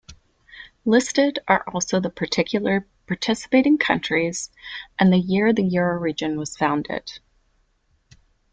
[0.83, 4.49] Listed are also the particular participating countries
[4.97, 7.19] and the year the euroregion was founded.